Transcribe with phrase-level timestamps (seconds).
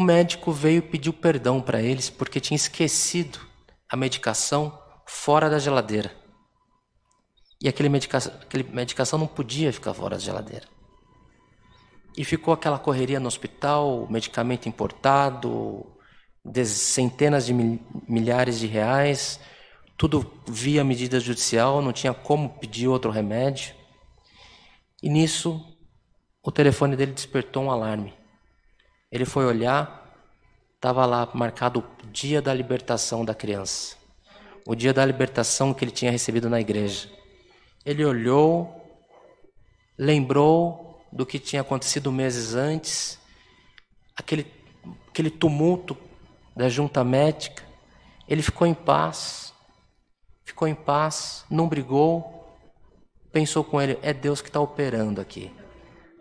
[0.00, 3.38] médico veio e pediu perdão para eles porque tinha esquecido
[3.88, 6.12] a medicação fora da geladeira.
[7.62, 10.66] E aquele medicação, aquele medicação não podia ficar fora da geladeira.
[12.16, 15.86] E ficou aquela correria no hospital, medicamento importado,
[16.64, 17.54] centenas de
[18.08, 19.40] milhares de reais,
[19.96, 23.74] tudo via medida judicial, não tinha como pedir outro remédio.
[25.02, 25.60] E nisso,
[26.42, 28.14] o telefone dele despertou um alarme.
[29.10, 30.04] Ele foi olhar,
[30.74, 33.96] estava lá marcado o dia da libertação da criança,
[34.66, 37.08] o dia da libertação que ele tinha recebido na igreja.
[37.84, 39.00] Ele olhou,
[39.96, 43.18] lembrou do que tinha acontecido meses antes,
[44.16, 44.46] aquele,
[45.08, 45.96] aquele tumulto
[46.54, 47.62] da junta médica.
[48.28, 49.54] Ele ficou em paz,
[50.44, 52.58] ficou em paz, não brigou,
[53.30, 55.54] pensou com ele: é Deus que está operando aqui.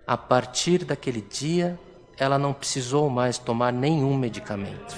[0.06, 1.80] A partir daquele dia,
[2.18, 4.96] ela não precisou mais tomar nenhum medicamento.